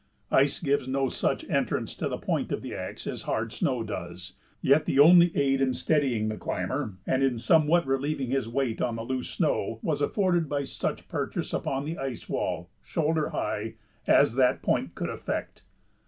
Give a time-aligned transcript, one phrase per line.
[0.31, 4.33] Ice gives no such entrance to the point of the axe as hard snow does,
[4.59, 8.95] yet the only aid in steadying the climber, and in somewhat relieving his weight on
[8.95, 13.75] the loose snow, was afforded by such purchase upon the ice wall, shoulder high,
[14.07, 15.61] as that point could effect.